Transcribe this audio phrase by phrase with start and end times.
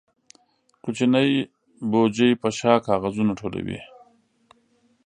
[0.83, 1.29] کوچنی
[1.91, 3.79] بوجۍ په شا کاغذونه ټولوي.